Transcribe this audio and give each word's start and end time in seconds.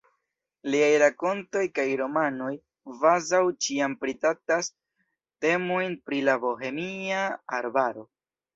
Liaj 0.75 0.93
rakontoj 1.01 1.61
kaj 1.79 1.85
romanoj 2.01 2.49
kvazaŭ 2.55 3.43
ĉiam 3.67 3.97
pritraktas 4.07 4.73
temojn 5.47 5.97
pri 6.09 6.25
la 6.31 6.39
Bohemia 6.49 7.23
Arbaro. 7.63 8.11